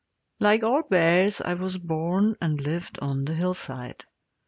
Like 0.39 0.63
all 0.63 0.81
bears, 0.81 1.41
I 1.41 1.53
was 1.53 1.77
born 1.77 2.35
and 2.41 2.59
lived 2.59 2.97
on 3.03 3.25
the 3.25 3.35
hillside. 3.35 4.03